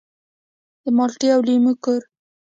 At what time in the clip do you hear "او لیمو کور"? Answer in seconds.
1.35-2.01